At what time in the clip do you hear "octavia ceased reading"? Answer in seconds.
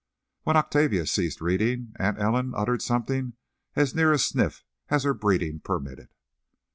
0.57-1.93